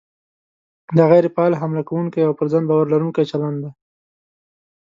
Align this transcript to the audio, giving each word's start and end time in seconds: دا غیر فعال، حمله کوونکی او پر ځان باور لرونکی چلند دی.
دا 0.95 1.03
غیر 1.11 1.25
فعال، 1.33 1.53
حمله 1.61 1.81
کوونکی 1.89 2.21
او 2.23 2.33
پر 2.37 2.47
ځان 2.51 2.63
باور 2.69 2.85
لرونکی 2.93 3.29
چلند 3.31 3.57
دی. 3.63 3.71